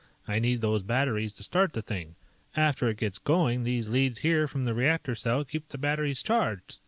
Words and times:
I 0.27 0.39
need 0.39 0.61
those 0.61 0.81
batteries 0.81 1.31
to 1.33 1.43
start 1.43 1.73
the 1.73 1.83
thing. 1.83 2.15
After 2.55 2.89
it 2.89 2.97
gets 2.97 3.19
going, 3.19 3.65
these 3.65 3.87
leads 3.87 4.17
here 4.25 4.47
from 4.47 4.65
the 4.65 4.73
reactor 4.73 5.13
cell 5.13 5.45
keep 5.45 5.69
the 5.69 5.77
batteries 5.77 6.23
charged. 6.23 6.79